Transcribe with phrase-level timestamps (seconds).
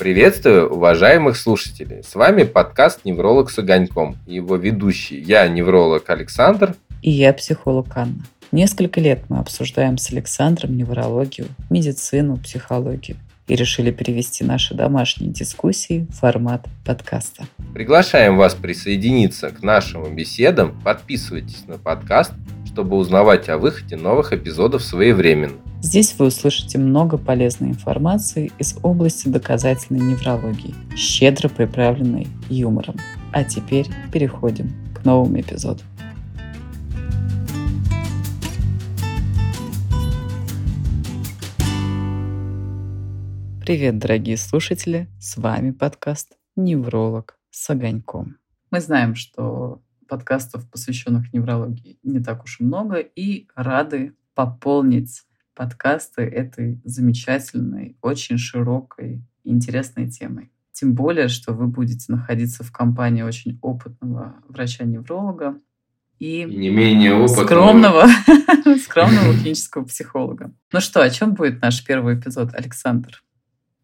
[0.00, 2.02] Приветствую уважаемых слушателей.
[2.02, 4.16] С вами подкаст «Невролог с огоньком».
[4.26, 6.74] Его ведущий я, невролог Александр.
[7.02, 8.22] И я, психолог Анна.
[8.50, 13.18] Несколько лет мы обсуждаем с Александром неврологию, медицину, психологию
[13.50, 17.46] и решили перевести наши домашние дискуссии в формат подкаста.
[17.74, 20.80] Приглашаем вас присоединиться к нашим беседам.
[20.84, 22.32] Подписывайтесь на подкаст,
[22.64, 25.56] чтобы узнавать о выходе новых эпизодов своевременно.
[25.82, 32.98] Здесь вы услышите много полезной информации из области доказательной неврологии, щедро приправленной юмором.
[33.32, 35.80] А теперь переходим к новому эпизоду.
[43.70, 45.06] Привет, дорогие слушатели!
[45.20, 48.38] С вами подкаст «Невролог с огоньком».
[48.72, 55.22] Мы знаем, что подкастов, посвященных неврологии, не так уж и много, и рады пополнить
[55.54, 60.50] подкасты этой замечательной, очень широкой интересной темой.
[60.72, 65.60] Тем более, что вы будете находиться в компании очень опытного врача-невролога
[66.18, 68.06] и, и не менее опытного скромного,
[68.82, 70.52] скромного клинического психолога.
[70.72, 73.22] Ну что, о чем будет наш первый эпизод, Александр?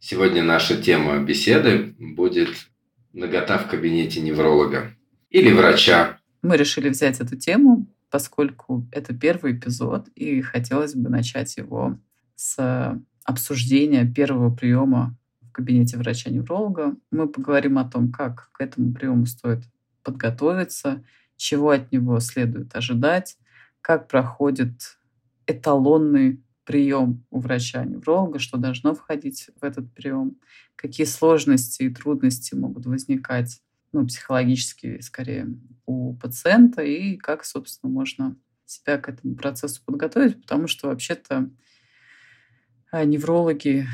[0.09, 2.69] Сегодня наша тема беседы будет
[3.13, 4.93] нагота в кабинете невролога
[5.31, 6.21] или врача.
[6.43, 11.99] Мы решили взять эту тему, поскольку это первый эпизод, и хотелось бы начать его
[12.37, 16.95] с обсуждения первого приема в кабинете врача-невролога.
[17.11, 19.65] Мы поговорим о том, как к этому приему стоит
[20.05, 21.03] подготовиться,
[21.37, 23.39] чего от него следует ожидать,
[23.81, 25.01] как проходит
[25.49, 30.37] эталонный прием у врача-невролога, что должно входить в этот прием,
[30.75, 35.49] какие сложности и трудности могут возникать, ну, психологически, скорее,
[35.87, 41.49] у пациента, и как, собственно, можно себя к этому процессу подготовить, потому что вообще-то
[42.91, 43.87] а, неврологи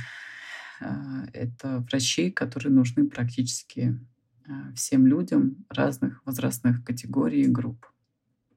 [0.80, 4.00] а,— это врачи, которые нужны практически
[4.48, 7.91] а, всем людям разных возрастных категорий и групп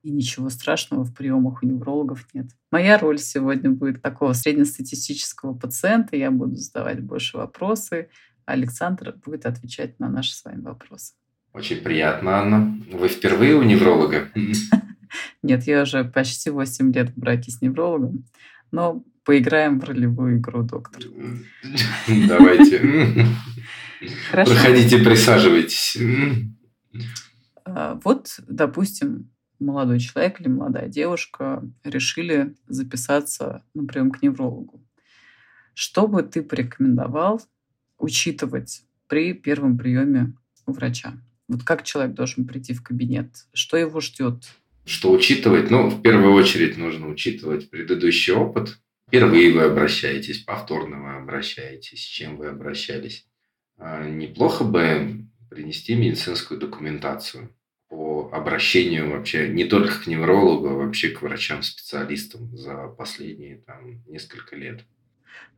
[0.05, 2.51] и ничего страшного в приемах у неврологов нет.
[2.71, 6.15] Моя роль сегодня будет такого среднестатистического пациента.
[6.15, 8.09] Я буду задавать больше вопросы,
[8.45, 11.15] а Александр будет отвечать на наши с вами вопросы.
[11.53, 12.79] Очень приятно, Анна.
[12.91, 14.29] Вы впервые у невролога?
[15.41, 18.25] Нет, я уже почти 8 лет в браке с неврологом.
[18.71, 21.01] Но поиграем в ролевую игру, доктор.
[22.27, 23.25] Давайте.
[24.31, 25.97] Проходите, присаживайтесь.
[27.65, 34.83] А, вот, допустим, молодой человек или молодая девушка решили записаться на прием к неврологу.
[35.73, 37.41] Что бы ты порекомендовал
[37.97, 40.33] учитывать при первом приеме
[40.65, 41.13] у врача?
[41.47, 43.47] Вот как человек должен прийти в кабинет?
[43.53, 44.45] Что его ждет?
[44.85, 45.69] Что учитывать?
[45.69, 48.79] Ну, в первую очередь нужно учитывать предыдущий опыт.
[49.07, 53.27] Впервые вы обращаетесь, повторно вы обращаетесь, с чем вы обращались.
[53.77, 57.55] А неплохо бы принести медицинскую документацию
[58.29, 64.55] по обращению вообще не только к неврологу, а вообще к врачам-специалистам за последние там, несколько
[64.55, 64.85] лет.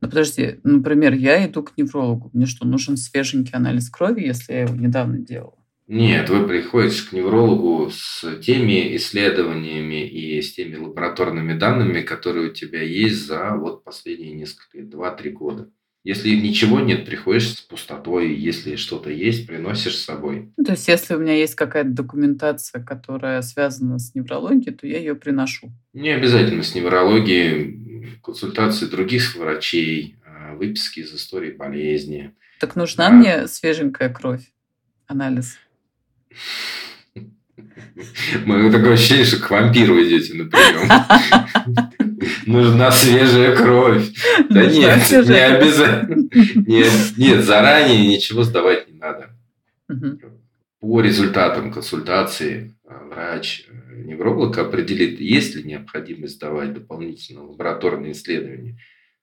[0.02, 2.30] Ну, подожди, например, я иду к неврологу.
[2.34, 5.58] Мне что, нужен свеженький анализ крови, если я его недавно делал?
[5.88, 12.54] Нет, вы приходите к неврологу с теми исследованиями и с теми лабораторными данными, которые у
[12.54, 15.72] тебя есть за вот последние несколько лет, 2-3 года.
[16.08, 18.34] Если ничего нет, приходишь с пустотой.
[18.34, 20.54] Если что-то есть, приносишь с собой.
[20.56, 25.16] То есть, если у меня есть какая-то документация, которая связана с неврологией, то я ее
[25.16, 25.70] приношу.
[25.92, 28.22] Не обязательно с неврологией.
[28.24, 32.32] Консультации других врачей, а, выписки из истории болезни.
[32.62, 33.14] Так нужна да.
[33.14, 34.50] мне свеженькая кровь?
[35.08, 35.58] Анализ.
[38.46, 41.87] Мы такое ощущение, что к вампиру идете на прием.
[42.48, 44.10] Нужна свежая кровь.
[44.50, 46.30] Да нет, не обязательно.
[46.68, 49.36] Нет, нет, заранее ничего сдавать не надо.
[50.80, 58.78] По результатам консультации э, врач-невролог э, определит, есть ли необходимость сдавать дополнительно лабораторные исследования.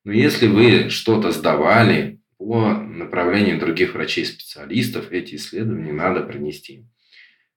[0.04, 6.84] Но если вы что-то сдавали по направлению других врачей-специалистов, эти исследования надо принести.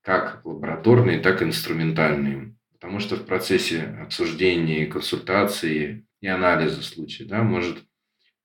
[0.01, 2.55] Как лабораторные, так и инструментальные.
[2.79, 7.77] Потому что в процессе обсуждения, консультации и анализа случая да, может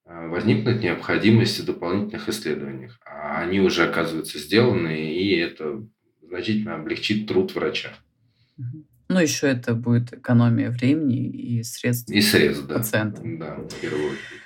[0.05, 2.99] а, возникнуть необходимость в дополнительных исследованиях.
[3.05, 5.87] А они уже оказываются сделаны, и это
[6.23, 7.91] значительно облегчит труд врача.
[9.09, 13.21] Ну, еще это будет экономия времени и средств, и средств пациента.
[13.23, 14.43] Да, в первую очередь.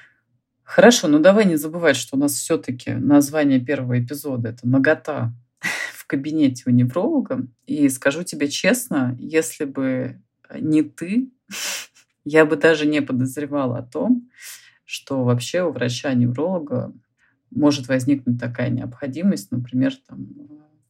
[0.65, 5.33] Хорошо, ну давай не забывать, что у нас все-таки название первого эпизода– это «Нагота
[6.07, 7.49] в кабинете у невролога.
[7.67, 10.23] И скажу тебе честно, если бы
[10.55, 11.33] не ты,
[12.25, 14.31] я бы даже не подозревала о том,
[14.85, 16.95] что вообще у врача-невролога
[17.51, 20.29] может возникнуть такая необходимость, например, там,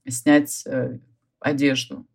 [0.06, 0.98] снять э,
[1.40, 2.06] одежду.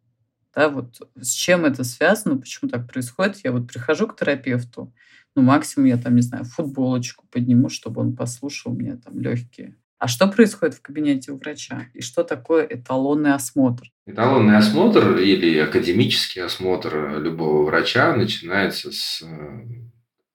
[0.54, 3.44] Да, вот с чем это связано, почему так происходит?
[3.44, 4.94] Я вот прихожу к терапевту,
[5.34, 9.76] ну, максимум я там, не знаю, футболочку подниму, чтобы он послушал мне там легкие.
[10.02, 11.86] А что происходит в кабинете у врача?
[11.94, 13.84] И что такое эталонный осмотр?
[14.08, 19.28] Эталонный осмотр или академический осмотр любого врача начинается с э,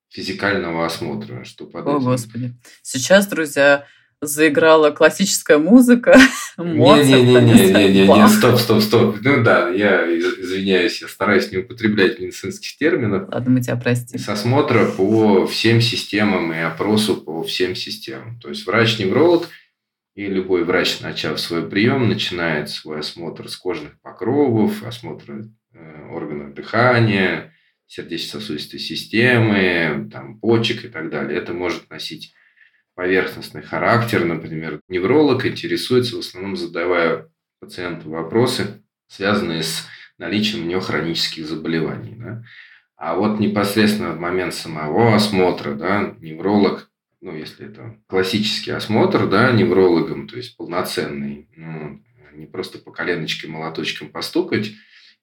[0.09, 1.43] физикального осмотра.
[1.43, 2.05] Что под О, этим...
[2.05, 2.55] Господи.
[2.83, 3.87] Сейчас, друзья,
[4.27, 6.19] заиграла классическая музыка.
[6.59, 9.17] Не-не-не-не-не-не, стоп, стоп, стоп.
[9.23, 13.29] Ну да, я извиняюсь, я стараюсь не употреблять медицинских терминов.
[13.33, 14.19] Ладно, мы тебя простим.
[14.19, 18.39] С осмотра по всем системам и опросу по всем системам.
[18.41, 19.49] То есть врач-невролог
[20.15, 25.45] и любой врач, начав свой прием, начинает свой осмотр с кожных покровов, осмотр
[25.75, 27.53] э, органов дыхания,
[27.87, 31.39] сердечно-сосудистой системы, там, почек и так далее.
[31.39, 32.33] Это может носить
[32.97, 34.81] поверхностный характер, например.
[34.89, 37.29] Невролог интересуется в основном задавая
[37.61, 39.87] пациенту вопросы, связанные с
[40.19, 42.15] наличием у него хронических заболеваний.
[42.17, 42.43] Да?
[42.97, 46.91] А вот непосредственно в момент самого осмотра, да, невролог,
[47.21, 52.03] ну, если это классический осмотр, да, неврологом, то есть полноценный, ну,
[52.33, 54.73] не просто по коленочке молоточком постукать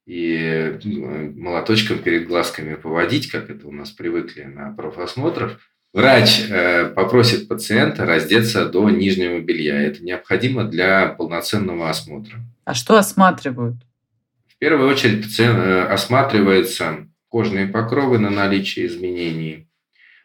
[0.06, 5.60] и ну, молоточком перед глазками поводить, как это у нас привыкли на профосмотрах,
[5.94, 9.80] Врач э, попросит пациента раздеться до нижнего белья.
[9.80, 12.40] Это необходимо для полноценного осмотра.
[12.66, 13.76] А что осматривают?
[14.48, 19.68] В первую очередь пациент э, осматривается кожные покровы на наличие изменений,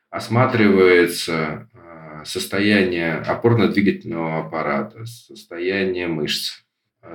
[0.09, 6.63] осматривается э, состояние опорно-двигательного аппарата, состояние мышц,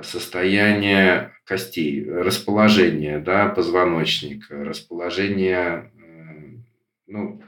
[0.04, 5.90] состояние костей, расположение да, позвоночника, расположение
[7.08, 7.42] ну,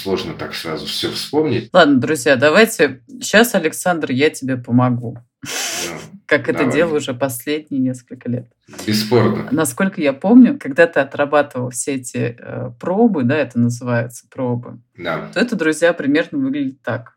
[0.00, 1.70] сложно так сразу все вспомнить.
[1.72, 5.18] Ладно, друзья, давайте сейчас, Александр, я тебе помогу.
[5.42, 8.46] Ну, как это делаю уже последние несколько лет.
[8.86, 9.48] Бесспорно.
[9.50, 15.30] Насколько я помню, когда ты отрабатывал все эти э, пробы, да, это называется пробы, да.
[15.32, 17.16] то это, друзья, примерно выглядит так.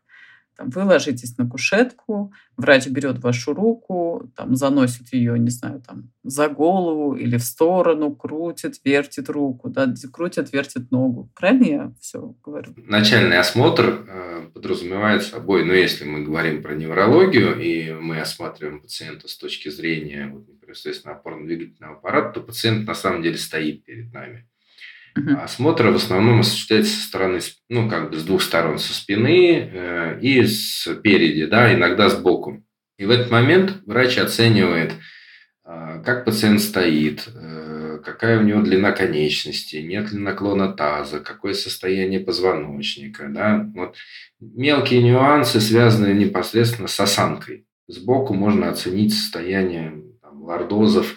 [0.56, 6.10] Там, вы ложитесь на кушетку, врач берет вашу руку, там, заносит ее, не знаю, там,
[6.22, 11.30] за голову или в сторону, крутит, вертит руку, да, крутит, вертит ногу.
[11.34, 12.74] Правильно я все говорю?
[12.76, 19.28] Начальный осмотр э, подразумевает собой, ну, если мы говорим про неврологию, и мы осматриваем пациента
[19.28, 24.48] с точки зрения вот, непосредственно опорно-двигательного аппарата, то пациент на самом деле стоит перед нами.
[25.16, 25.38] Угу.
[25.42, 30.18] Осмотр в основном осуществляется со стороны, ну, как бы с двух сторон, со спины э,
[30.20, 32.64] и спереди, да, иногда сбоку.
[32.98, 34.92] И в этот момент врач оценивает,
[35.64, 41.54] э, как пациент стоит, э, какая у него длина конечности, нет ли наклона таза, какое
[41.54, 43.70] состояние позвоночника, да.
[43.74, 43.94] Вот
[44.40, 47.66] мелкие нюансы, связанные непосредственно с осанкой.
[47.86, 51.14] Сбоку можно оценить состояние там, лордозов,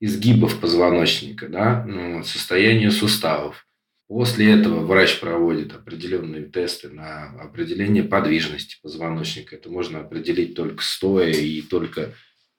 [0.00, 3.66] изгибов позвоночника, да, ну, состояние суставов.
[4.08, 9.56] После этого врач проводит определенные тесты на определение подвижности позвоночника.
[9.56, 12.14] Это можно определить только стоя и только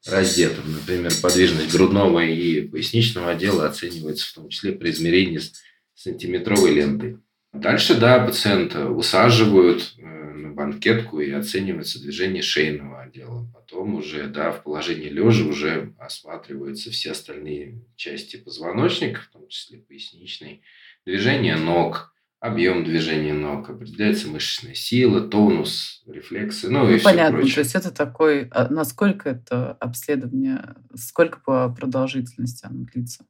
[0.05, 0.73] раздетым.
[0.73, 5.53] Например, подвижность грудного и поясничного отдела оценивается в том числе при измерении с
[5.95, 7.19] сантиметровой лентой.
[7.59, 13.47] Дальше, да, пациента усаживают э, на банкетку и оценивается движение шейного отдела.
[13.53, 19.79] Потом уже, да, в положении лежа уже осматриваются все остальные части позвоночника, в том числе
[19.79, 20.61] поясничный,
[21.05, 27.55] движение ног, объем движения ног, определяется мышечная сила, тонус, рефлексы, ну, ну и понятно, все
[27.55, 33.25] то есть это такой, а насколько это обследование, сколько по продолжительности оно длится?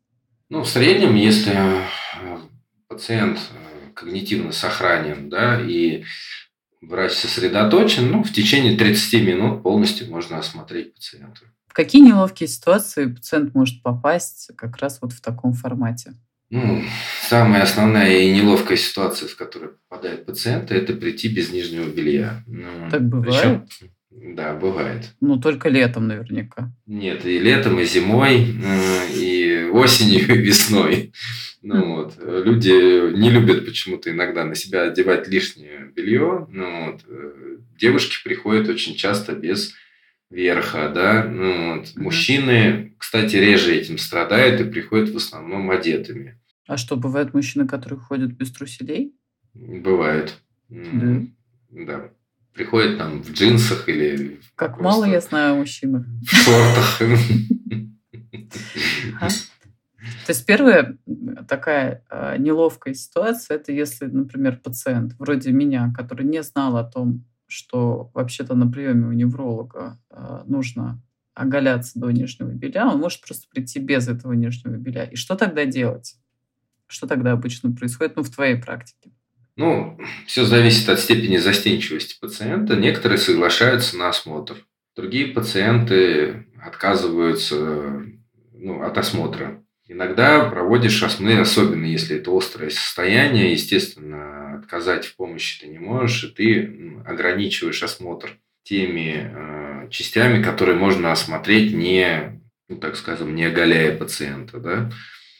[0.49, 2.39] Ну, в среднем, если э,
[2.87, 6.03] пациент э, когнитивно сохранен, да, и
[6.81, 11.41] врач сосредоточен, ну, в течение 30 минут полностью можно осмотреть пациента.
[11.67, 16.13] В какие неловкие ситуации пациент может попасть как раз вот в таком формате?
[16.49, 16.81] Ну,
[17.27, 22.41] самая основная и неловкая ситуация, в которой попадает пациент, это прийти без нижнего белья.
[22.47, 23.63] Ну, так бывает?
[23.69, 25.13] Причем, да, бывает.
[25.19, 26.71] Ну, только летом наверняка.
[26.85, 31.13] Нет, и летом, и зимой, э, и осенью, и весной.
[31.61, 36.47] Ну вот, люди не любят почему-то иногда на себя одевать лишнее белье.
[36.49, 39.73] Ну вот, э, девушки приходят очень часто без
[40.29, 41.23] верха, да.
[41.23, 46.39] Ну вот, мужчины, кстати, реже этим страдают и приходят в основном одетыми.
[46.67, 49.13] А что, бывают мужчины, которые ходят без труселей?
[49.53, 50.35] Бывают.
[50.69, 51.21] Да.
[51.71, 52.09] Да.
[52.53, 54.39] Приходят там в джинсах или...
[54.55, 56.05] Как мало я знаю о мужчинах.
[56.23, 57.01] В шортах.
[60.27, 60.97] То есть первая
[61.47, 67.23] такая э, неловкая ситуация, это если, например, пациент вроде меня, который не знал о том,
[67.47, 71.01] что вообще-то на приеме у невролога э, нужно
[71.33, 75.05] оголяться до нижнего белья, он может просто прийти без этого нижнего белья.
[75.05, 76.17] И что тогда делать?
[76.87, 79.11] Что тогда обычно происходит, ну, в твоей практике?
[79.55, 82.75] Ну, все зависит от степени застенчивости пациента.
[82.75, 84.57] Некоторые соглашаются на осмотр.
[84.93, 88.03] Другие пациенты отказываются
[88.51, 89.63] ну, от осмотра.
[89.89, 96.25] Иногда проводишь осмотр, особенно если это острое состояние, естественно, отказать в помощи ты не можешь,
[96.25, 103.45] и ты ограничиваешь осмотр теми э, частями, которые можно осмотреть не, ну, так скажем, не
[103.45, 104.91] оголяя пациента, да.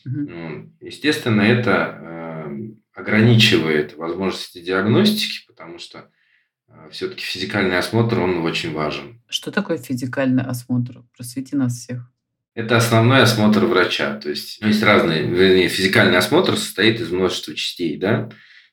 [0.06, 0.72] Угу.
[0.80, 6.10] Естественно, это э, ограничивает возможности диагностики, потому что
[6.70, 9.22] э, все-таки физикальный осмотр, он очень важен.
[9.28, 11.04] Что такое физикальный осмотр?
[11.18, 12.10] Просвети нас всех.
[12.58, 14.16] Это основной осмотр врача.
[14.16, 18.32] То есть есть разные, вернее, физикальный осмотр состоит из множества частей, да.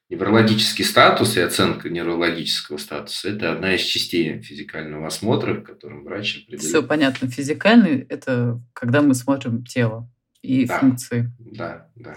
[0.09, 6.37] Неврологический статус и оценка неврологического статуса– это одна из частей физикального осмотра, в котором врач
[6.37, 6.63] определяет.
[6.63, 7.29] Все понятно.
[7.29, 10.11] Физикальный– это когда мы смотрим тело
[10.41, 11.31] и да, функции.
[11.39, 12.17] Да, да.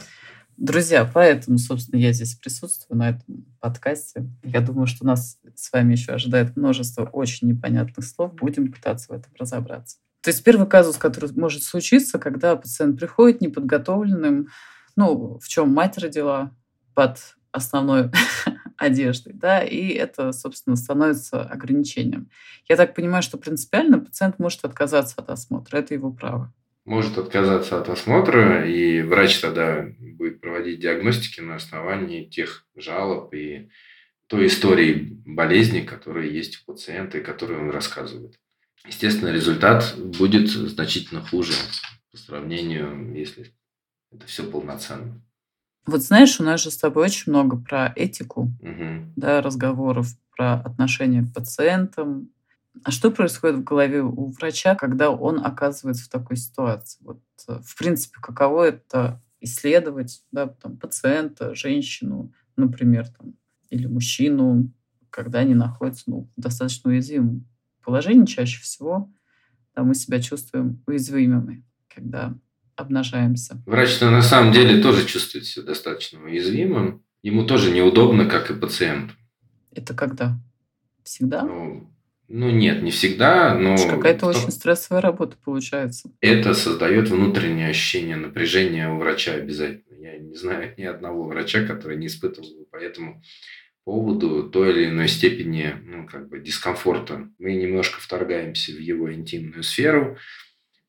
[0.56, 4.26] Друзья, поэтому, собственно, я здесь присутствую на этом подкасте.
[4.42, 8.36] Я думаю, что нас с вами еще ожидает множество очень непонятных слов.
[8.36, 9.98] Будем пытаться в этом разобраться.
[10.28, 14.50] То есть первый казус, который может случиться, когда пациент приходит неподготовленным,
[14.98, 16.52] ну, в чем мать родила,
[16.94, 17.18] под
[17.54, 18.12] основной
[18.78, 22.30] одеждой, да, и это, собственно, становится ограничением.
[22.68, 26.54] Я так понимаю, что принципиально пациент может отказаться от осмотра, это его право.
[26.84, 33.70] Может отказаться от осмотра, и врач тогда будет проводить диагностики на основании тех жалоб и
[34.28, 38.38] той истории болезни, которая есть у пациента и которую он рассказывает.
[38.86, 41.54] Естественно, результат будет значительно хуже
[42.12, 43.54] по сравнению, если
[44.12, 45.22] это все полноценно.
[45.86, 49.12] Вот знаешь, у нас же с тобой очень много про этику, угу.
[49.16, 52.30] да, разговоров про отношения к пациентам.
[52.84, 57.00] А что происходит в голове у врача, когда он оказывается в такой ситуации?
[57.04, 63.34] Вот, э, в принципе, каково это исследовать да, там, пациента, женщину, например, там,
[63.70, 64.72] или мужчину,
[65.10, 67.48] когда они находятся ну, в достаточно уязвимом
[67.88, 69.10] положении, чаще всего
[69.78, 72.34] да, мы себя чувствуем уязвимыми, когда
[72.76, 73.62] обнажаемся.
[73.68, 77.04] Врач-то на самом деле тоже чувствует себя достаточно уязвимым.
[77.22, 79.14] Ему тоже неудобно, как и пациенту.
[79.72, 80.40] Это когда?
[81.04, 81.44] Всегда?
[81.44, 81.94] Ну,
[82.28, 83.76] ну нет, не всегда, но...
[83.78, 86.10] Какая-то очень стрессовая работа получается.
[86.22, 89.96] Это создает внутреннее ощущение напряжения у врача обязательно.
[90.00, 93.22] Я не знаю ни одного врача, который не испытывал бы по этому
[93.88, 97.30] поводу той или иной степени ну, как бы дискомфорта.
[97.40, 100.18] Мы немножко вторгаемся в его интимную сферу,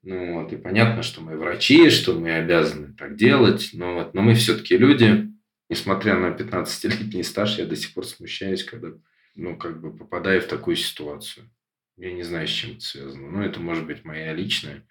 [0.02, 4.22] ну, вот, и понятно, что мы врачи, что мы обязаны так делать, но, вот, но
[4.22, 5.28] мы все-таки люди.
[5.68, 8.88] Несмотря на 15-летний стаж, я до сих пор смущаюсь, когда
[9.36, 11.48] ну, как бы попадаю в такую ситуацию.
[11.96, 13.30] Я не знаю, с чем это связано.
[13.30, 14.84] Но это может быть моя личная.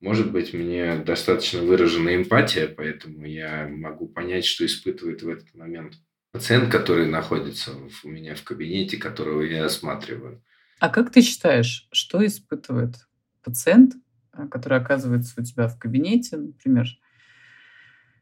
[0.00, 5.94] Может быть, мне достаточно выражена эмпатия, поэтому я могу понять, что испытывает в этот момент
[6.32, 7.72] пациент, который находится
[8.04, 10.42] у меня в кабинете, которого я осматриваю.
[10.80, 12.94] А как ты считаешь, что испытывает
[13.42, 13.94] пациент,
[14.32, 16.86] а, который оказывается у тебя в кабинете, например,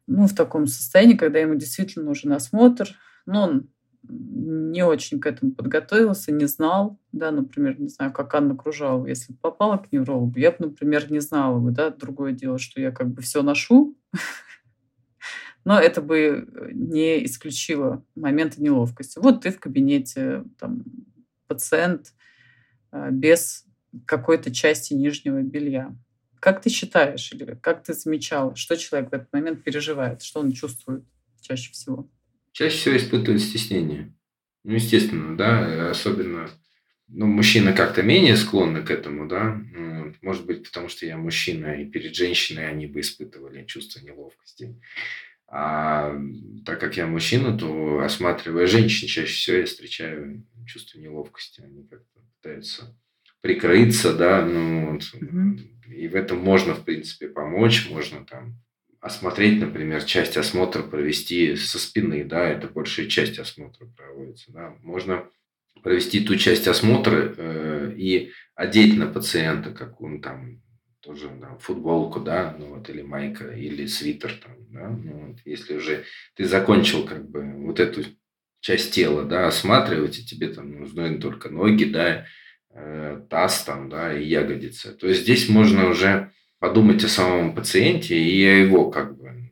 [0.07, 2.89] ну, в таком состоянии, когда ему действительно нужен осмотр,
[3.27, 3.71] но он
[4.09, 9.33] не очень к этому подготовился, не знал, да, например, не знаю, как Анна Кружалова, если
[9.33, 12.93] бы попала к неврологу, я бы, например, не знала бы, да, другое дело, что я
[12.93, 13.97] как бы все ношу,
[15.67, 19.19] но это бы не исключило моменты неловкости.
[19.19, 20.85] Вот ты в кабинете, там,
[21.49, 22.15] пациент
[22.93, 23.65] а, без
[24.05, 25.93] какой-то части нижнего белья.
[26.39, 30.53] Как ты считаешь, или как ты замечал, что человек в этот момент переживает, что он
[30.53, 31.03] чувствует
[31.41, 32.09] чаще всего?
[32.53, 34.15] Чаще всего испытывает стеснение.
[34.63, 36.49] Ну, естественно, да, особенно
[37.09, 39.61] ну, мужчины как-то менее склонны к этому, да.
[39.73, 44.77] Ну, может быть, потому что я мужчина, и перед женщиной они бы испытывали чувство неловкости.
[45.49, 46.15] А
[46.65, 51.61] так как я мужчина, то осматривая женщин, чаще всего я встречаю чувство неловкости.
[51.61, 52.97] Они как-то пытаются
[53.41, 55.59] прикрыться, да, ну, вот, угу.
[55.95, 58.61] и в этом можно, в принципе, помочь, можно там
[59.01, 65.29] осмотреть, например, часть осмотра провести со спины, да, это большая часть осмотра проводится, да, можно
[65.83, 70.61] провести ту часть осмотра э, и одеть на пациента, как он там
[71.07, 75.77] тоже там, футболку, да, ну вот, или майка, или свитер там, да, ну вот, если
[75.77, 78.03] уже ты закончил как бы вот эту
[78.61, 82.27] часть тела, да, осматривать, и тебе там нужны только ноги, да,
[82.79, 84.93] Э, таз там, да, и ягодицы.
[84.93, 89.51] То есть здесь можно уже подумать о самом пациенте и о его как бы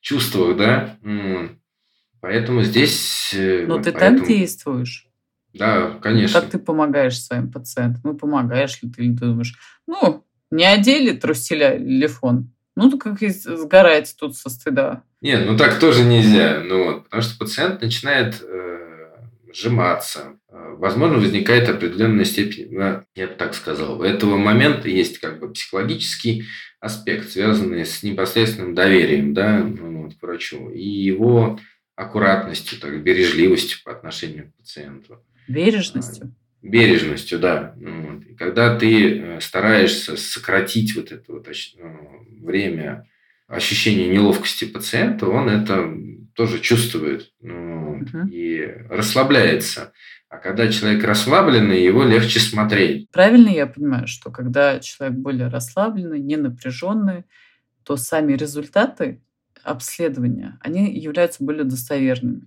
[0.00, 0.96] чувствах, да.
[2.20, 3.34] Поэтому здесь...
[3.34, 4.18] Э, Но ты поэтому...
[4.20, 5.07] так действуешь.
[5.54, 6.40] Да, конечно.
[6.40, 8.00] Как ты помогаешь своим пациентам?
[8.04, 9.54] Ну, помогаешь ли ты, или ты думаешь,
[9.86, 12.52] ну, не одели труселя или фон?
[12.76, 15.02] Ну, как сгораете тут со стыда.
[15.20, 16.60] Нет, ну так тоже нельзя.
[16.64, 18.68] Ну, вот, потому что пациент начинает э,
[19.52, 20.38] сжиматься.
[20.48, 22.72] Возможно, возникает определенная степень,
[23.16, 26.44] я бы так сказал, у этого момента есть как бы психологический
[26.80, 31.58] аспект, связанный с непосредственным доверием да, ну, вот, к врачу и его
[31.96, 35.20] аккуратностью, так, бережливостью по отношению к пациенту.
[35.48, 36.34] Бережностью?
[36.62, 37.74] Бережностью, да.
[37.76, 38.24] Вот.
[38.24, 43.06] И когда ты э, стараешься сократить вот это вот ну, время
[43.46, 45.94] ощущения неловкости пациента, он это
[46.34, 48.28] тоже чувствует ну, угу.
[48.30, 49.92] и расслабляется.
[50.28, 53.10] А когда человек расслабленный, его легче смотреть.
[53.10, 57.24] Правильно я понимаю, что когда человек более расслабленный, не напряженный,
[57.82, 59.22] то сами результаты
[59.64, 62.42] обследования, они являются более достоверными.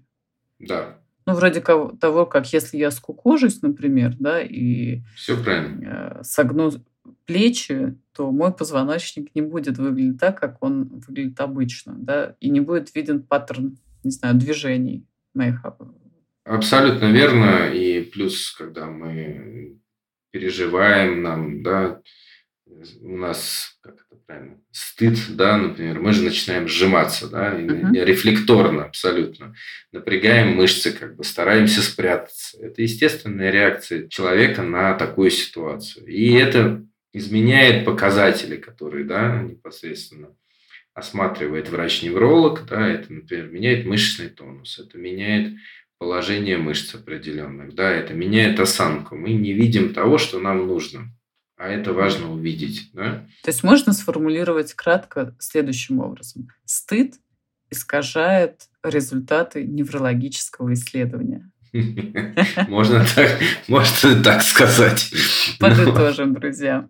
[0.60, 1.01] Да.
[1.32, 6.20] Ну, вроде того, как если я скукожусь, например, да, и Все правильно.
[6.20, 6.72] Э, согну
[7.26, 12.60] плечи, то мой позвоночник не будет выглядеть так, как он выглядит обычно, да, и не
[12.60, 15.64] будет виден паттерн, не знаю, движений моих.
[16.44, 17.70] Абсолютно верно.
[17.74, 19.80] И плюс, когда мы
[20.32, 22.02] переживаем, нам, да,
[23.02, 28.04] у нас, как это правильно, стыд, да, например, мы же начинаем сжиматься, да, uh-huh.
[28.04, 29.56] рефлекторно абсолютно,
[29.92, 32.58] напрягаем мышцы, как бы стараемся спрятаться.
[32.62, 36.08] Это естественная реакция человека на такую ситуацию.
[36.08, 40.30] И это изменяет показатели, которые, да, непосредственно
[40.94, 45.54] осматривает врач-невролог, да, это, например, меняет мышечный тонус, это меняет
[45.98, 49.16] положение мышц определенных, да, это меняет осанку.
[49.16, 51.14] Мы не видим того, что нам нужно
[51.62, 52.90] а это важно увидеть.
[52.92, 53.24] Да?
[53.44, 56.48] То есть можно сформулировать кратко следующим образом.
[56.66, 57.18] Стыд
[57.70, 61.52] искажает результаты неврологического исследования.
[62.68, 65.14] Можно так, можно так сказать.
[65.58, 66.90] Подытожим, друзья.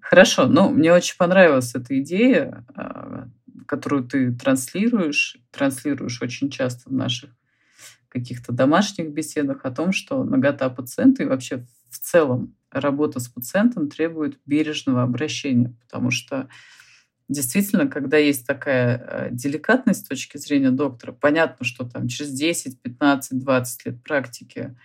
[0.00, 3.28] Хорошо, ну, мне очень понравилась эта идея, а,
[3.66, 7.30] которую ты транслируешь, транслируешь очень часто в наших
[8.08, 13.88] каких-то домашних беседах о том, что нагота пациента и вообще в целом работа с пациентом
[13.88, 16.48] требует бережного обращения, потому что
[17.28, 22.80] действительно, когда есть такая э, деликатность с точки зрения доктора, понятно, что там через 10,
[22.82, 24.76] 15, 20 лет практики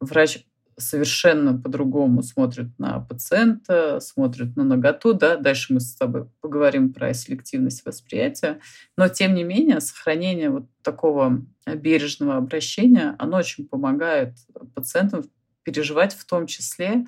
[0.00, 0.44] врач
[0.80, 7.12] совершенно по-другому смотрит на пациента, смотрит на наготу, да, дальше мы с тобой поговорим про
[7.14, 8.60] селективность восприятия,
[8.96, 14.36] но тем не менее сохранение вот такого бережного обращения, оно очень помогает
[14.74, 15.24] пациентам
[15.64, 17.06] переживать в том числе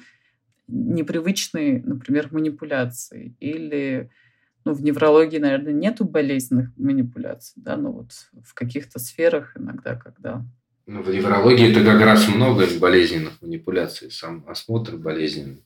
[0.69, 4.11] непривычные, например, манипуляции или
[4.65, 8.12] ну, в неврологии, наверное, нету болезненных манипуляций, да, но вот
[8.45, 10.45] в каких-то сферах иногда, когда...
[10.87, 15.65] Ну, в неврологии это как раз много болезненных манипуляций, сам осмотр болезненный.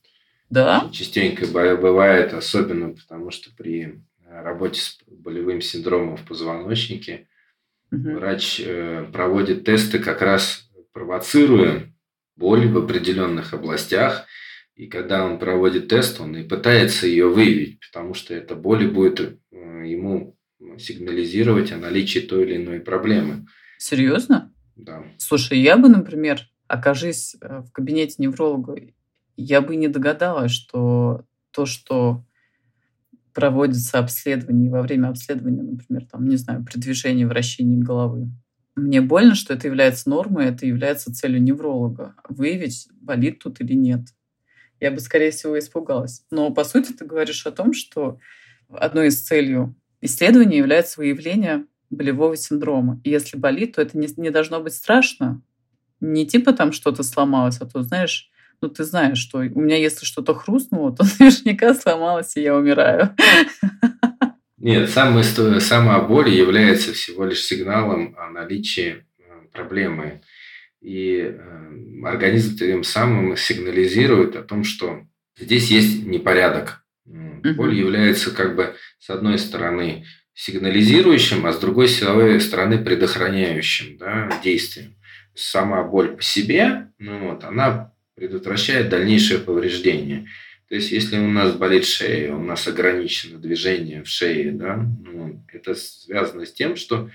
[0.51, 0.89] Да?
[0.93, 7.29] Частенько бывает, особенно потому что при работе с болевым синдромом в позвоночнике
[7.91, 8.13] угу.
[8.13, 11.93] врач э, проводит тесты, как раз провоцируя
[12.37, 14.27] боль в определенных областях.
[14.75, 19.21] И когда он проводит тест, он и пытается ее выявить, потому что эта боль будет
[19.21, 20.37] э, ему
[20.79, 23.47] сигнализировать о наличии той или иной проблемы.
[23.79, 24.53] Серьезно?
[24.77, 25.03] Да.
[25.17, 28.77] Слушай, я бы, например, окажись э, в кабинете невролога,
[29.37, 32.25] я бы не догадалась, что то, что
[33.33, 38.31] проводится обследование, во время обследования, например, там, не знаю, при движении, вращении головы,
[38.77, 42.15] мне больно, что это является нормой, это является целью невролога.
[42.29, 44.03] Выявить, болит тут или нет.
[44.81, 46.25] Я бы, скорее всего, испугалась.
[46.31, 48.19] Но, по сути, ты говоришь о том, что
[48.69, 53.01] одной из целей исследования является выявление болевого синдрома.
[53.03, 55.43] И если болит, то это не, не должно быть страшно.
[56.01, 60.05] Не типа там что-то сломалось, а то, знаешь, ну ты знаешь, что у меня если
[60.05, 63.17] что-то хрустнуло, то наверняка сломалось, и я умираю.
[64.67, 65.23] Нет, самая,
[65.61, 70.23] самая боль является всего лишь сигналом о наличии э, проблемы.
[70.81, 75.07] И э, организм тем самым сигнализирует о том, что
[75.39, 76.85] здесь есть непорядок.
[77.05, 84.97] Боль является как бы с одной стороны сигнализирующим, а с другой стороны предохраняющим да, действием.
[85.37, 90.27] Сама боль по себе, ну вот, она предотвращает дальнейшее повреждение.
[90.69, 95.45] То есть, если у нас болит шея, у нас ограничено движение в шее, да, ну,
[95.53, 97.09] это связано с тем, что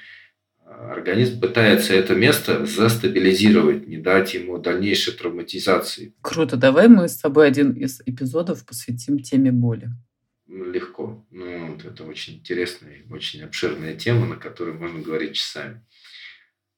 [0.64, 6.14] а, организм пытается это место застабилизировать, не дать ему дальнейшей травматизации.
[6.22, 6.56] Круто.
[6.56, 9.90] Давай мы с тобой один из эпизодов посвятим теме боли.
[10.48, 11.26] легко.
[11.30, 15.86] Ну, вот это очень интересная, очень обширная тема, на которой можно говорить часами.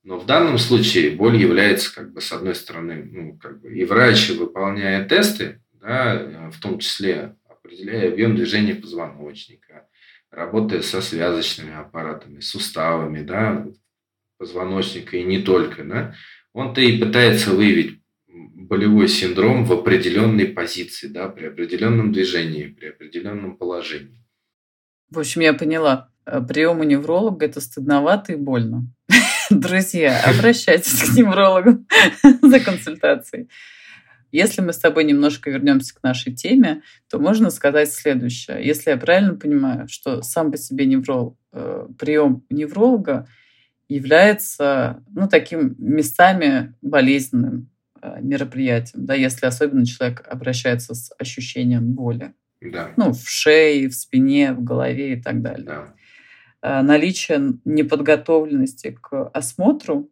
[0.04, 3.86] Но в данном случае боль является, как бы, с одной стороны, ну, как бы, и
[3.86, 9.88] врач, выполняя тесты, да, в том числе определяя объем движения позвоночника,
[10.32, 13.68] работая со связочными аппаратами, суставами, да,
[14.38, 16.16] позвоночника и не только, да,
[16.54, 23.58] он-то и пытается выявить болевой синдром в определенной позиции, да, при определенном движении, при определенном
[23.58, 24.24] положении.
[25.10, 26.10] В общем, я поняла.
[26.26, 28.88] Э, Прием у невролога– это стыдновато и больно.
[29.50, 31.86] Друзья, обращайтесь к неврологу
[32.42, 33.50] за консультацией.
[34.34, 38.66] Если мы с тобой немножко вернемся к нашей теме, то можно сказать следующее.
[38.66, 43.28] Если я правильно понимаю, что сам по себе невролог, э, прием невролога
[43.88, 47.70] является ну, таким местами болезненным
[48.02, 52.34] э, мероприятием, да, если особенно человек обращается с ощущением боли.
[52.60, 52.90] Да.
[52.98, 55.66] Ну, в шее, в спине, в голове и так далее.
[55.68, 55.94] Да.
[56.64, 60.10] Э, наличие неподготовленности к осмотру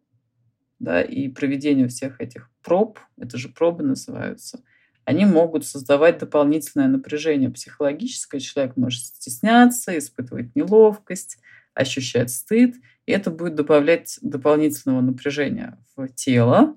[0.82, 4.62] да, и проведению всех этих проб, это же пробы называются,
[5.04, 8.40] они могут создавать дополнительное напряжение психологическое.
[8.40, 11.38] Человек может стесняться, испытывать неловкость,
[11.74, 16.76] ощущать стыд, и это будет добавлять дополнительного напряжения в тело.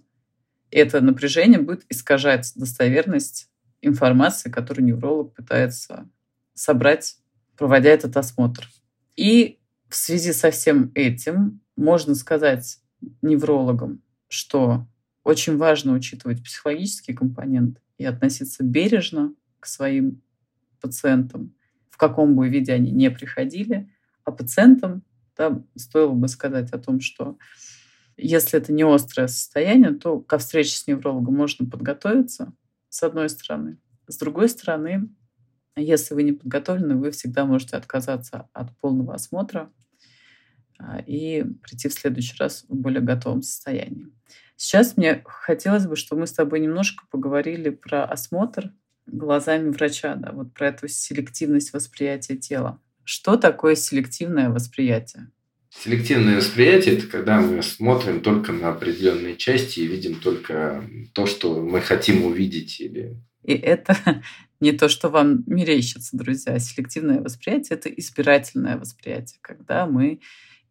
[0.69, 3.49] И это напряжение будет искажать достоверность
[3.81, 6.07] информации, которую невролог пытается
[6.53, 7.17] собрать,
[7.57, 8.69] проводя этот осмотр.
[9.15, 12.79] И в связи со всем этим можно сказать,
[13.21, 14.87] неврологам, что
[15.23, 20.21] очень важно учитывать психологический компонент и относиться бережно к своим
[20.81, 21.53] пациентам,
[21.89, 23.89] в каком бы виде они не приходили,
[24.23, 25.03] а пациентам
[25.37, 27.37] да, стоило бы сказать о том, что
[28.17, 32.53] если это не острое состояние, то ко встрече с неврологом можно подготовиться,
[32.89, 33.77] с одной стороны.
[34.07, 35.09] С другой стороны,
[35.75, 39.71] если вы не подготовлены, вы всегда можете отказаться от полного осмотра
[41.05, 44.07] и прийти в следующий раз в более готовом состоянии.
[44.57, 48.71] Сейчас мне хотелось бы, чтобы мы с тобой немножко поговорили про осмотр
[49.05, 52.81] глазами врача, да, вот про эту селективность восприятия тела.
[53.03, 55.29] Что такое селективное восприятие?
[55.69, 60.83] Селективное восприятие– это когда мы смотрим только на определенные части и видим только
[61.13, 62.79] то, что мы хотим увидеть.
[62.79, 63.17] Или...
[63.43, 63.95] И это
[64.61, 66.57] не то, что вам мерещится, друзья.
[66.59, 70.21] Селективное восприятие– это избирательное восприятие, когда мы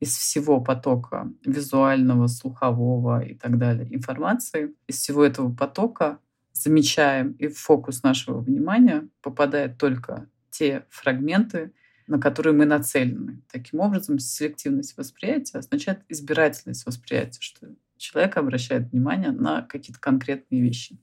[0.05, 6.19] из всего потока визуального, слухового и так далее информации, из всего этого потока
[6.53, 11.73] замечаем, и в фокус нашего внимания попадают только те фрагменты,
[12.07, 13.41] на которые мы нацелены.
[13.51, 20.99] Таким образом, селективность восприятия означает избирательность восприятия, что человек обращает внимание на какие-то конкретные вещи.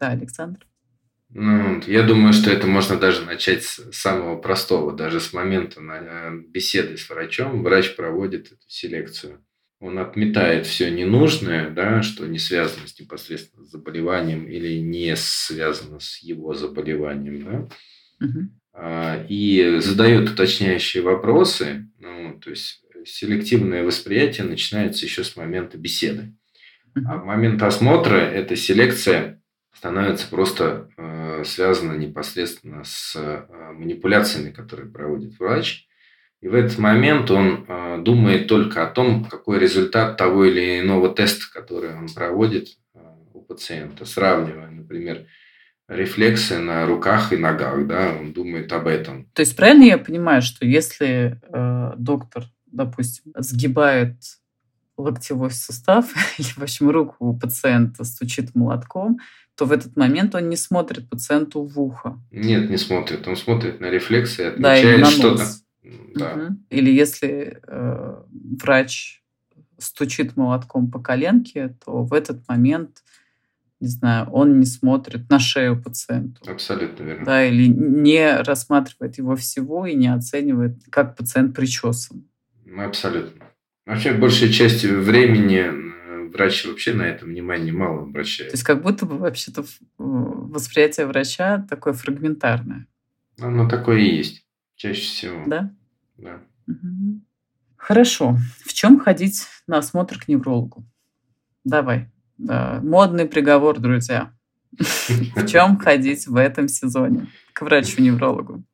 [0.00, 0.66] Да, Александр?
[1.36, 5.80] Ну, я думаю, что это можно даже начать с самого простого, даже с момента
[6.46, 7.64] беседы с врачом.
[7.64, 9.44] Врач проводит эту селекцию.
[9.80, 15.98] Он отметает все ненужное, да, что не связано с непосредственно с заболеванием или не связано
[15.98, 17.44] с его заболеванием.
[17.44, 18.26] Да?
[18.26, 19.26] Угу.
[19.28, 21.90] И задает уточняющие вопросы.
[21.98, 26.32] Ну, то есть селективное восприятие начинается еще с момента беседы.
[26.94, 29.42] А в момент осмотра эта селекция
[29.74, 35.86] становится просто э, связано непосредственно с э, манипуляциями, которые проводит врач.
[36.40, 41.14] И в этот момент он э, думает только о том, какой результат того или иного
[41.14, 42.98] теста, который он проводит э,
[43.32, 45.26] у пациента, сравнивая, например,
[45.88, 49.26] рефлексы на руках и ногах, да, он думает об этом.
[49.34, 54.16] То есть правильно я понимаю, что если э, доктор, допустим, сгибает
[54.96, 59.18] локтевой сустав или, в общем, руку у пациента стучит молотком,
[59.56, 62.20] то в этот момент он не смотрит пациенту в ухо.
[62.32, 63.26] Нет, не смотрит.
[63.28, 65.44] Он смотрит на рефлексы и отмечает да, что-то.
[66.14, 66.34] Да.
[66.34, 66.56] Угу.
[66.70, 68.22] Или если э,
[68.60, 69.22] врач
[69.78, 73.02] стучит молотком по коленке, то в этот момент,
[73.80, 76.40] не знаю, он не смотрит на шею пациенту.
[76.50, 77.24] Абсолютно верно.
[77.24, 82.24] Да, или не рассматривает его всего и не оценивает, как пациент причесан.
[82.76, 83.44] Абсолютно.
[83.86, 85.84] Вообще, большей части времени
[86.32, 88.50] врач вообще на это внимание мало обращает.
[88.50, 89.64] То есть как будто бы вообще-то
[89.98, 92.86] восприятие врача такое фрагментарное.
[93.40, 94.44] Оно такое и есть.
[94.76, 95.42] Чаще всего.
[95.46, 95.72] Да?
[96.16, 96.40] Да.
[96.66, 97.20] Угу.
[97.76, 98.36] Хорошо.
[98.64, 100.84] В чем ходить на осмотр к неврологу?
[101.64, 102.10] Давай.
[102.38, 104.32] Модный приговор, друзья.
[105.36, 108.64] В чем ходить в этом сезоне к врачу-неврологу?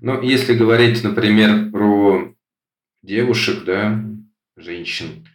[0.00, 2.34] Ну, если говорить, например, про
[3.02, 4.02] девушек, да,
[4.56, 5.26] женщин,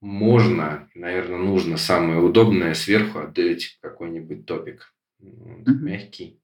[0.00, 4.94] можно, наверное, нужно самое удобное сверху отдать какой-нибудь топик.
[5.18, 6.40] Мягкий.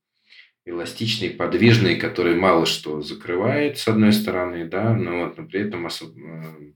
[0.65, 5.87] эластичный, подвижный, который мало что закрывает, с одной стороны, да, но, вот, но при этом.
[5.87, 5.91] Э,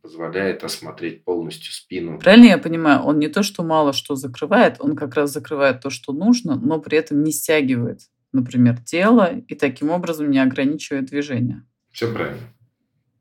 [0.03, 2.19] позволяет осмотреть полностью спину.
[2.19, 5.91] Правильно я понимаю, он не то, что мало что закрывает, он как раз закрывает то,
[5.91, 11.65] что нужно, но при этом не стягивает, например, тело и таким образом не ограничивает движение.
[11.91, 12.53] Все правильно.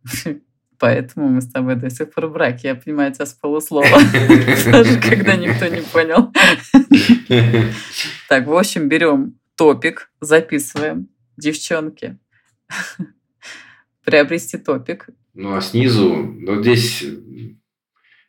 [0.86, 2.68] Поэтому мы с тобой до сих пор в браке.
[2.68, 3.88] Я понимаю тебя с полуслова.
[4.72, 6.32] Даже когда никто не понял.
[8.30, 11.08] Так, в общем, берем топик, записываем.
[11.38, 12.20] Девчонки,
[14.06, 15.10] приобрести топик.
[15.34, 17.04] Ну, а снизу, ну, здесь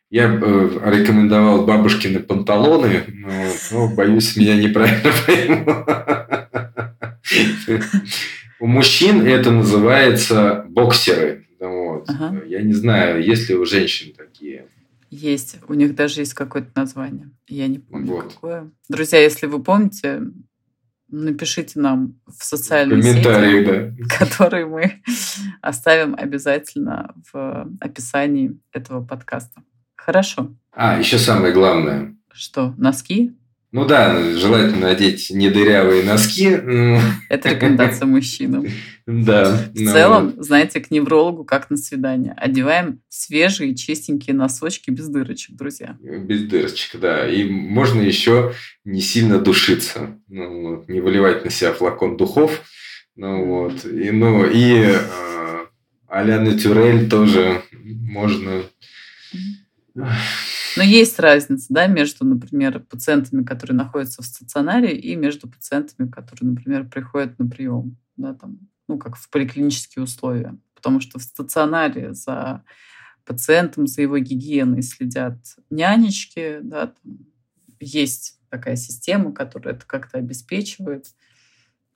[0.09, 5.67] я э, рекомендовал бабушкины панталоны, но, но боюсь, меня неправильно поймут.
[8.59, 11.36] У мужчин это называется боксеры.
[12.07, 12.43] Ага.
[12.45, 14.67] Я не знаю, есть ли у женщин такие.
[15.09, 15.59] Есть.
[15.67, 17.29] У них даже есть какое-то название.
[17.47, 18.33] Я не помню, вот.
[18.33, 18.71] какое.
[18.89, 20.21] Друзья, если вы помните,
[21.09, 24.17] напишите нам в социальные сети, да.
[24.19, 25.01] которые мы
[25.61, 29.63] оставим обязательно в описании этого подкаста.
[29.95, 30.55] Хорошо.
[30.71, 32.15] А, еще самое главное.
[32.31, 33.35] Что, носки?
[33.77, 36.47] Ну да, желательно надеть недырявые носки.
[37.29, 38.65] Это рекомендация мужчинам.
[39.07, 39.69] Да.
[39.73, 42.33] В ну целом, знаете, к неврологу как на свидание.
[42.35, 45.95] Одеваем свежие, чистенькие носочки без дырочек, друзья.
[46.01, 47.25] Без дырочек, да.
[47.25, 48.51] И можно еще
[48.83, 50.19] не сильно душиться.
[50.27, 52.63] Ну, вот, не выливать на себя флакон духов.
[53.15, 53.85] Ну вот.
[53.85, 54.97] И, ну, и э,
[56.09, 58.63] а-ля натюрель тоже можно
[60.75, 66.51] но есть разница, да, между, например, пациентами, которые находятся в стационаре, и между пациентами, которые,
[66.51, 70.57] например, приходят на прием, да, там, ну, как в поликлинические условия.
[70.75, 72.63] Потому что в стационаре за
[73.25, 75.37] пациентом, за его гигиеной следят
[75.69, 77.17] нянечки, да, там
[77.79, 81.07] есть такая система, которая это как-то обеспечивает.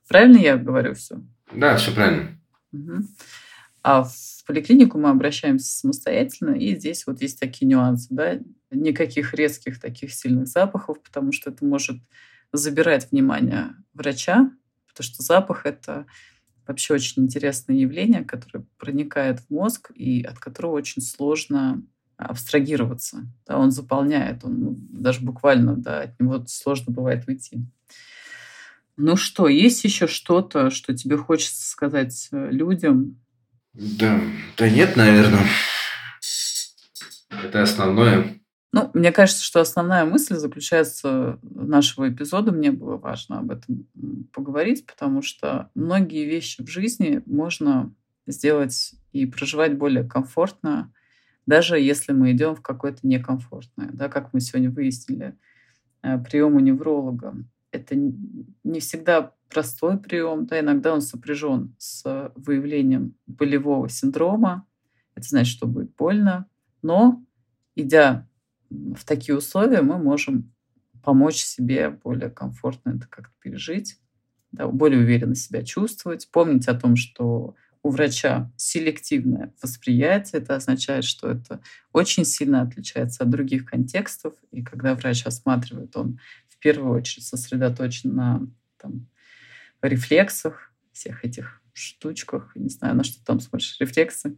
[0.08, 1.22] Правильно я говорю все?
[1.54, 2.38] Да, все правильно.
[2.72, 3.04] Угу.
[3.82, 8.38] А в поликлинику мы обращаемся самостоятельно, и здесь вот есть такие нюансы, да,
[8.70, 11.96] никаких резких таких сильных запахов, потому что это может
[12.52, 14.50] забирать внимание врача,
[14.86, 16.06] потому что запах— это
[16.66, 21.82] вообще очень интересное явление, которое проникает в мозг и от которого очень сложно
[22.16, 23.26] абстрагироваться.
[23.46, 27.66] Да, он заполняет, он ну, даже буквально да, от него сложно бывает уйти.
[28.96, 33.18] Ну что, есть еще что-то, что тебе хочется сказать э, людям,
[33.74, 34.20] да,
[34.56, 35.46] да нет, наверное.
[37.30, 38.38] Это основное.
[38.72, 42.52] Ну, мне кажется, что основная мысль заключается нашего эпизода.
[42.52, 43.86] Мне было важно об этом
[44.32, 47.92] поговорить, потому что многие вещи в жизни можно
[48.26, 50.92] сделать и проживать более комфортно,
[51.46, 53.90] даже если мы идем в какое-то некомфортное.
[53.92, 55.36] Да, как мы сегодня выяснили,
[56.02, 57.34] э, прием у невролога.
[57.72, 64.66] Это не всегда простой прием, да, иногда он сопряжен с выявлением болевого синдрома.
[65.14, 66.46] Это значит, что будет больно.
[66.80, 67.24] Но,
[67.74, 68.28] идя
[68.70, 70.52] в такие условия, мы можем
[71.02, 73.98] помочь себе более комфортно это как-то пережить,
[74.52, 80.40] да, более уверенно себя чувствовать, помнить о том, что у врача селективное восприятие.
[80.40, 81.60] Это означает, что это
[81.92, 84.34] очень сильно отличается от других контекстов.
[84.52, 86.20] И когда врач осматривает, он
[86.62, 88.46] первую очередь сосредоточен на
[88.78, 89.08] там,
[89.82, 94.36] рефлексах, всех этих штучках, не знаю, на что там смотришь, рефлексы.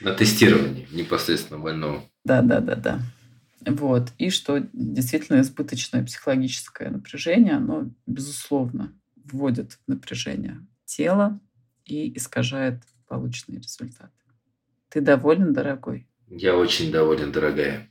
[0.00, 2.04] На тестировании непосредственно больного.
[2.24, 3.00] Да, да, да, да.
[3.60, 4.12] Вот.
[4.18, 11.40] И что действительно избыточное психологическое напряжение, оно, безусловно, вводит в напряжение тело
[11.84, 14.12] и искажает полученные результаты.
[14.88, 16.06] Ты доволен, дорогой?
[16.28, 17.88] Я очень доволен, дорогая.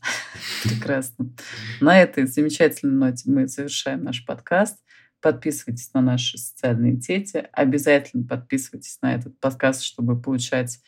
[0.62, 1.32] Прекрасно.
[1.80, 4.78] На этой замечательной ноте мы завершаем наш подкаст.
[5.20, 7.44] Подписывайтесь на наши социальные сети.
[7.52, 10.80] Обязательно подписывайтесь на этот подкаст, чтобы получать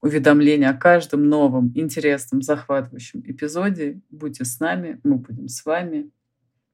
[0.00, 4.00] уведомления о каждом новом, интересном, захватывающем эпизоде.
[4.10, 6.10] Будьте с нами, мы будем с вами.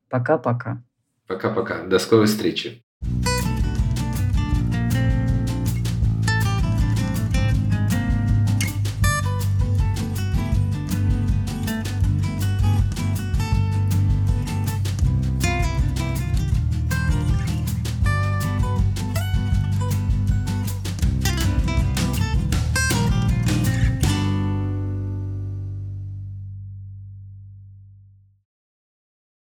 [0.09, 0.83] Пока-пока.
[1.29, 1.85] Пока-пока.
[1.85, 2.83] До скорой встречи.